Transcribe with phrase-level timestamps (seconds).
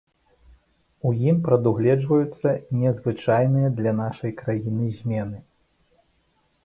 [1.09, 2.55] У ім прадугледжваюцца
[2.85, 5.37] незвычайныя для нашай краіны змены.